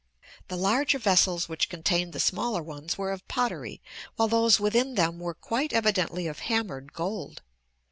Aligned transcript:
The 0.47 0.57
larger 0.57 0.97
vessels 0.97 1.47
which 1.47 1.69
contained 1.69 2.11
the 2.11 2.19
smaller 2.19 2.63
ones 2.63 2.97
were 2.97 3.11
of 3.11 3.27
pottery 3.27 3.83
while 4.15 4.27
those 4.27 4.59
within 4.59 4.95
them 4.95 5.19
were 5.19 5.35
quite 5.35 5.73
evidently 5.73 6.25
of 6.25 6.39
hammered 6.39 6.91
gold. 6.91 7.43